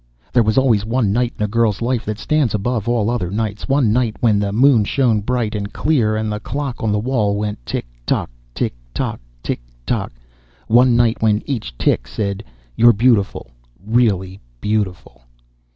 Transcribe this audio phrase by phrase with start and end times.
[0.33, 3.67] There was always one night in a girl's life that stands above all other nights.
[3.69, 7.35] One night when the moon shone bright and clear and the clock on the wall
[7.37, 10.11] went tick tock, tick tock, tick tock.
[10.65, 12.43] One night when each tick said,
[12.75, 13.51] "You're beautiful!
[13.85, 15.21] Really beautiful!"